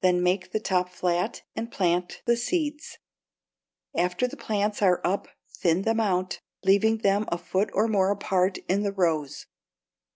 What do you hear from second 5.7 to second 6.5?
them out,